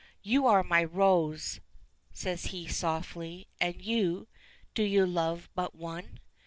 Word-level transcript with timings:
"You 0.23 0.47
are 0.47 0.63
my 0.63 0.83
Rose," 0.83 1.59
says 2.11 2.45
he, 2.45 2.67
softly. 2.67 3.47
"And 3.59 3.79
you 3.83 4.27
do 4.73 4.81
you 4.81 5.05
love 5.05 5.47
but 5.53 5.75
one?" 5.75 6.19